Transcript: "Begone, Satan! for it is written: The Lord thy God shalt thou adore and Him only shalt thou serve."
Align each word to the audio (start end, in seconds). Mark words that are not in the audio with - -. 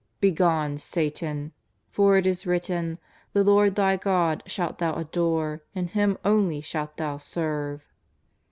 "Begone, 0.29 0.79
Satan! 0.79 1.51
for 1.91 2.17
it 2.17 2.25
is 2.25 2.47
written: 2.47 2.97
The 3.33 3.43
Lord 3.43 3.75
thy 3.75 3.97
God 3.97 4.41
shalt 4.47 4.79
thou 4.79 4.95
adore 4.95 5.61
and 5.75 5.91
Him 5.91 6.17
only 6.25 6.59
shalt 6.59 6.97
thou 6.97 7.17
serve." 7.19 7.85